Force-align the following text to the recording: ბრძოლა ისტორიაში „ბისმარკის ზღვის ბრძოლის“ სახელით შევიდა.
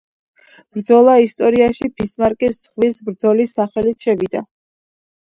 ბრძოლა 0.77 1.13
ისტორიაში 1.25 1.91
„ბისმარკის 2.01 2.59
ზღვის 2.65 3.01
ბრძოლის“ 3.13 3.57
სახელით 3.63 4.11
შევიდა. 4.11 4.47